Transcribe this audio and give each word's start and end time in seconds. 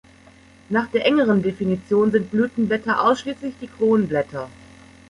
Nach 0.69 0.87
der 0.87 1.05
engeren 1.05 1.43
Definition 1.43 2.09
sind 2.11 2.31
Blütenblätter 2.31 3.03
ausschließlich 3.03 3.53
die 3.61 3.67
Kronblätter. 3.67 4.49